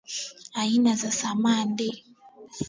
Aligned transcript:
aina 0.53 0.95
za 1.01 1.11
samadi 1.11 2.03